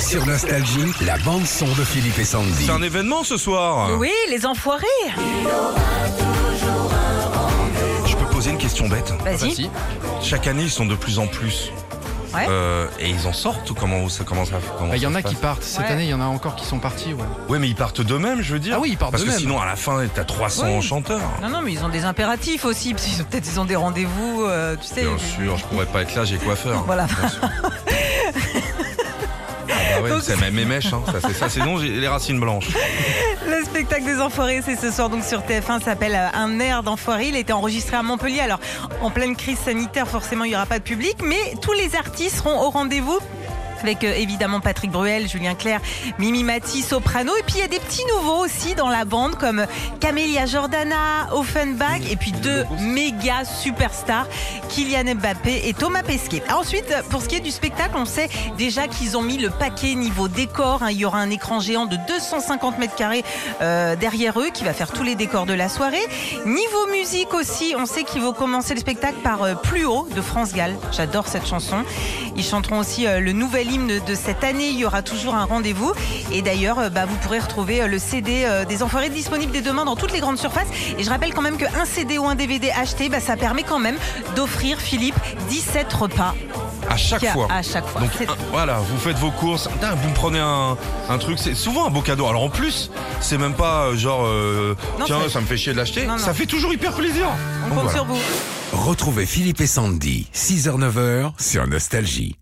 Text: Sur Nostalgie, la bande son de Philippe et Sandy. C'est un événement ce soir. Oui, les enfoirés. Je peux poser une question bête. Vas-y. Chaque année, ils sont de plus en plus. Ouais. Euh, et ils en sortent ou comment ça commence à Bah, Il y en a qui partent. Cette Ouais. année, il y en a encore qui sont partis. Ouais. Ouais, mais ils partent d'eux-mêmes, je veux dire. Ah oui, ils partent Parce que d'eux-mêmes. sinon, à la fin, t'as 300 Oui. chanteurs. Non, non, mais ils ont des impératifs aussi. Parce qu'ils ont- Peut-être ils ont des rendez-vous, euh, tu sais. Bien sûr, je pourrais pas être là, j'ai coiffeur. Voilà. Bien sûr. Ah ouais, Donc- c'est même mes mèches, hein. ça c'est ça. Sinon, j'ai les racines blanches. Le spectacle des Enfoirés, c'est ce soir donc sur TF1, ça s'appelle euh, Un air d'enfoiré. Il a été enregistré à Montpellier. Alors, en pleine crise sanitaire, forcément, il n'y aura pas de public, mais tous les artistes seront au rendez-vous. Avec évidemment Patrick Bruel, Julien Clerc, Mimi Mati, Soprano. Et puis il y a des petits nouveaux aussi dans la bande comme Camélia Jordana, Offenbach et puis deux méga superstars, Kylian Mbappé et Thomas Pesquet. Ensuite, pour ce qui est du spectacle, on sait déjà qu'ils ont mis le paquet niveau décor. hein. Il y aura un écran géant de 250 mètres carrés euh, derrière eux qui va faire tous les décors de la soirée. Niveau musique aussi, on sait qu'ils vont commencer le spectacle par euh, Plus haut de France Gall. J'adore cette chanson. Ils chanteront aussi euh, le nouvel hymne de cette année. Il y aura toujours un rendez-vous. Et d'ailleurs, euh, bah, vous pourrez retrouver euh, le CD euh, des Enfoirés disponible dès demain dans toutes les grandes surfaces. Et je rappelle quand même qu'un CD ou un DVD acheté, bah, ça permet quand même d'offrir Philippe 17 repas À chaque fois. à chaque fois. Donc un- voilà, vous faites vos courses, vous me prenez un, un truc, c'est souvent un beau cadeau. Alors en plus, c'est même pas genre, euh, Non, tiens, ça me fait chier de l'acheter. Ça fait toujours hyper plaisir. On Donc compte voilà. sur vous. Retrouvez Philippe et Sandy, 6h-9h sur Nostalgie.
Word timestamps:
Sur 0.00 0.26
Nostalgie, 0.26 0.92
la 1.02 1.16
bande 1.18 1.46
son 1.46 1.66
de 1.66 1.84
Philippe 1.84 2.18
et 2.18 2.24
Sandy. 2.24 2.64
C'est 2.66 2.70
un 2.72 2.82
événement 2.82 3.22
ce 3.22 3.36
soir. 3.36 3.90
Oui, 3.98 4.10
les 4.28 4.44
enfoirés. 4.46 4.84
Je 8.06 8.16
peux 8.16 8.24
poser 8.26 8.50
une 8.50 8.58
question 8.58 8.88
bête. 8.88 9.12
Vas-y. 9.24 9.70
Chaque 10.22 10.46
année, 10.46 10.62
ils 10.64 10.70
sont 10.70 10.86
de 10.86 10.94
plus 10.96 11.18
en 11.18 11.26
plus. 11.26 11.70
Ouais. 12.34 12.46
Euh, 12.48 12.86
et 13.00 13.10
ils 13.10 13.26
en 13.26 13.32
sortent 13.32 13.68
ou 13.70 13.74
comment 13.74 14.08
ça 14.08 14.22
commence 14.24 14.50
à 14.52 14.58
Bah, 14.84 14.96
Il 14.96 15.02
y 15.02 15.06
en 15.06 15.14
a 15.16 15.22
qui 15.22 15.34
partent. 15.34 15.64
Cette 15.64 15.80
Ouais. 15.86 15.90
année, 15.92 16.04
il 16.04 16.10
y 16.10 16.14
en 16.14 16.20
a 16.20 16.24
encore 16.26 16.54
qui 16.54 16.64
sont 16.64 16.78
partis. 16.78 17.12
Ouais. 17.12 17.24
Ouais, 17.48 17.58
mais 17.58 17.68
ils 17.68 17.74
partent 17.74 18.00
d'eux-mêmes, 18.02 18.40
je 18.40 18.52
veux 18.52 18.60
dire. 18.60 18.74
Ah 18.76 18.80
oui, 18.80 18.90
ils 18.92 18.96
partent 18.96 19.10
Parce 19.12 19.24
que 19.24 19.28
d'eux-mêmes. 19.28 19.40
sinon, 19.42 19.60
à 19.60 19.66
la 19.66 19.74
fin, 19.76 20.00
t'as 20.14 20.24
300 20.24 20.76
Oui. 20.76 20.82
chanteurs. 20.82 21.20
Non, 21.42 21.48
non, 21.48 21.60
mais 21.60 21.72
ils 21.72 21.84
ont 21.84 21.88
des 21.88 22.04
impératifs 22.04 22.64
aussi. 22.64 22.94
Parce 22.94 23.04
qu'ils 23.06 23.20
ont- 23.20 23.24
Peut-être 23.24 23.48
ils 23.52 23.58
ont 23.60 23.64
des 23.64 23.74
rendez-vous, 23.76 24.44
euh, 24.44 24.76
tu 24.80 24.86
sais. 24.86 25.02
Bien 25.02 25.18
sûr, 25.18 25.56
je 25.58 25.64
pourrais 25.64 25.86
pas 25.86 26.02
être 26.02 26.14
là, 26.14 26.24
j'ai 26.24 26.36
coiffeur. 26.38 26.84
Voilà. 26.84 27.06
Bien 27.06 27.28
sûr. 27.28 27.40
Ah 30.00 30.04
ouais, 30.04 30.10
Donc- 30.10 30.22
c'est 30.22 30.40
même 30.40 30.54
mes 30.54 30.64
mèches, 30.64 30.92
hein. 30.92 31.02
ça 31.06 31.20
c'est 31.20 31.34
ça. 31.34 31.48
Sinon, 31.48 31.78
j'ai 31.78 31.88
les 31.88 32.08
racines 32.08 32.40
blanches. 32.40 32.68
Le 33.46 33.64
spectacle 33.64 34.04
des 34.04 34.20
Enfoirés, 34.20 34.62
c'est 34.64 34.76
ce 34.76 34.90
soir 34.90 35.08
donc 35.08 35.24
sur 35.24 35.40
TF1, 35.40 35.78
ça 35.80 35.84
s'appelle 35.86 36.14
euh, 36.14 36.28
Un 36.38 36.58
air 36.60 36.82
d'enfoiré. 36.82 37.28
Il 37.28 37.36
a 37.36 37.38
été 37.38 37.52
enregistré 37.52 37.96
à 37.96 38.02
Montpellier. 38.02 38.40
Alors, 38.40 38.60
en 39.02 39.10
pleine 39.10 39.36
crise 39.36 39.58
sanitaire, 39.58 40.06
forcément, 40.08 40.44
il 40.44 40.50
n'y 40.50 40.56
aura 40.56 40.66
pas 40.66 40.78
de 40.78 40.84
public, 40.84 41.16
mais 41.24 41.54
tous 41.62 41.72
les 41.72 41.96
artistes 41.96 42.36
seront 42.36 42.60
au 42.62 42.70
rendez-vous. 42.70 43.18
Avec 43.82 44.04
évidemment 44.04 44.60
Patrick 44.60 44.90
Bruel, 44.90 45.28
Julien 45.28 45.54
Clerc, 45.54 45.80
Mimi 46.18 46.44
Mati, 46.44 46.82
Soprano. 46.82 47.32
Et 47.36 47.42
puis 47.42 47.56
il 47.56 47.60
y 47.60 47.64
a 47.64 47.68
des 47.68 47.78
petits 47.78 48.04
nouveaux 48.16 48.44
aussi 48.44 48.74
dans 48.74 48.88
la 48.88 49.04
bande 49.04 49.36
comme 49.36 49.66
Camélia 50.00 50.46
Jordana, 50.46 51.28
Offenbach 51.32 52.00
et 52.10 52.16
puis 52.16 52.32
deux 52.32 52.64
méga 52.80 53.44
superstars, 53.44 54.26
Kylian 54.68 55.14
Mbappé 55.14 55.62
et 55.68 55.72
Thomas 55.74 56.02
Pesquet. 56.02 56.42
Ensuite, 56.52 56.94
pour 57.10 57.22
ce 57.22 57.28
qui 57.28 57.36
est 57.36 57.40
du 57.40 57.50
spectacle, 57.50 57.94
on 57.96 58.04
sait 58.04 58.28
déjà 58.58 58.86
qu'ils 58.86 59.16
ont 59.16 59.22
mis 59.22 59.38
le 59.38 59.50
paquet 59.50 59.94
niveau 59.94 60.28
décor. 60.28 60.82
hein. 60.82 60.90
Il 60.90 60.98
y 60.98 61.04
aura 61.04 61.18
un 61.18 61.30
écran 61.30 61.60
géant 61.60 61.86
de 61.86 61.96
250 62.08 62.78
mètres 62.78 62.94
carrés 62.96 63.24
euh, 63.62 63.96
derrière 63.96 64.38
eux 64.40 64.48
qui 64.52 64.64
va 64.64 64.72
faire 64.74 64.92
tous 64.92 65.02
les 65.02 65.14
décors 65.14 65.46
de 65.46 65.54
la 65.54 65.68
soirée. 65.68 66.02
Niveau 66.44 66.86
musique 66.90 67.32
aussi, 67.34 67.74
on 67.78 67.86
sait 67.86 68.04
qu'ils 68.04 68.22
vont 68.22 68.32
commencer 68.32 68.74
le 68.74 68.80
spectacle 68.80 69.18
par 69.22 69.42
euh, 69.42 69.54
Plus 69.54 69.84
haut 69.84 70.06
de 70.14 70.20
France 70.20 70.52
Gall. 70.52 70.76
J'adore 70.92 71.26
cette 71.28 71.46
chanson. 71.46 71.78
Ils 72.36 72.44
chanteront 72.44 72.78
aussi 72.78 73.06
euh, 73.06 73.20
le 73.20 73.32
nouvel 73.32 73.69
hymne 73.70 74.00
de 74.06 74.14
cette 74.14 74.44
année. 74.44 74.68
Il 74.68 74.78
y 74.78 74.84
aura 74.84 75.02
toujours 75.02 75.34
un 75.34 75.44
rendez-vous. 75.44 75.92
Et 76.32 76.42
d'ailleurs, 76.42 76.78
euh, 76.78 76.88
bah, 76.90 77.06
vous 77.06 77.16
pourrez 77.16 77.38
retrouver 77.38 77.82
euh, 77.82 77.86
le 77.86 77.98
CD 77.98 78.42
euh, 78.44 78.64
des 78.64 78.82
Enfoirés 78.82 79.08
disponible 79.10 79.52
dès 79.52 79.60
demain 79.62 79.84
dans 79.84 79.96
toutes 79.96 80.12
les 80.12 80.20
grandes 80.20 80.38
surfaces. 80.38 80.68
Et 80.98 81.02
je 81.04 81.10
rappelle 81.10 81.32
quand 81.34 81.42
même 81.42 81.56
qu'un 81.56 81.84
CD 81.84 82.18
ou 82.18 82.26
un 82.26 82.34
DVD 82.34 82.70
acheté, 82.70 83.08
bah, 83.08 83.20
ça 83.20 83.36
permet 83.36 83.62
quand 83.62 83.78
même 83.78 83.96
d'offrir 84.36 84.78
Philippe 84.78 85.16
17 85.48 85.92
repas 85.92 86.34
À 86.88 86.96
chaque 86.96 87.24
fois. 87.32 87.46
à 87.50 87.62
chaque 87.62 87.86
fois. 87.86 88.00
Donc 88.00 88.10
un- 88.20 88.34
voilà, 88.50 88.78
vous 88.78 88.98
faites 88.98 89.18
vos 89.18 89.30
courses, 89.30 89.68
vous 90.02 90.08
me 90.08 90.14
prenez 90.14 90.38
un, 90.40 90.76
un 91.08 91.18
truc, 91.18 91.38
c'est 91.38 91.54
souvent 91.54 91.86
un 91.86 91.90
beau 91.90 92.00
cadeau. 92.00 92.26
Alors 92.26 92.42
en 92.42 92.48
plus, 92.50 92.90
c'est 93.20 93.38
même 93.38 93.54
pas 93.54 93.94
genre, 93.94 94.24
euh, 94.24 94.74
Non, 94.98 95.04
tiens, 95.06 95.18
ça 95.28 95.40
me 95.40 95.46
fait 95.46 95.56
chier 95.56 95.72
de 95.72 95.78
l'acheter. 95.78 96.06
Ça 96.18 96.34
fait 96.34 96.46
toujours 96.46 96.72
hyper 96.72 96.92
plaisir. 96.92 97.26
On 97.64 97.68
Donc 97.68 97.78
compte 97.78 97.84
voilà. 97.92 97.98
sur 97.98 98.04
vous. 98.06 98.18
Retrouvez 98.72 99.26
Philippe 99.26 99.60
et 99.60 99.66
Sandy, 99.66 100.28
6h-9h 100.32 101.32
sur 101.38 101.66
Nostalgie. 101.66 102.36